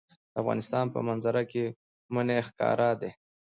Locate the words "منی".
2.13-2.39